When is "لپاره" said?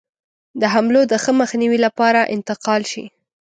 1.85-2.29